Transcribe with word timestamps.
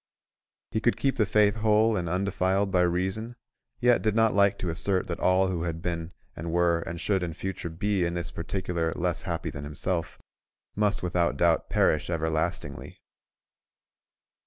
He 0.71 0.79
could 0.81 0.97
keep 0.97 1.17
the 1.17 1.27
faith 1.27 1.57
whole 1.57 1.95
and 1.95 2.09
undefiled 2.09 2.71
by 2.71 2.81
reason, 2.81 3.35
yet 3.79 4.01
did 4.01 4.15
not 4.15 4.33
like 4.33 4.57
to 4.57 4.71
assert 4.71 5.05
that 5.05 5.19
all 5.19 5.49
who 5.49 5.61
had 5.61 5.79
been 5.79 6.11
and 6.35 6.51
were 6.51 6.79
and 6.79 6.99
should 6.99 7.21
in 7.21 7.35
future 7.35 7.69
be 7.69 8.03
in 8.03 8.15
this 8.15 8.31
particular 8.31 8.91
less 8.95 9.21
happy 9.21 9.51
than 9.51 9.63
himself, 9.63 10.17
must 10.75 11.03
without 11.03 11.37
doubt 11.37 11.69
perish 11.69 12.09
everlastingly. 12.09 12.97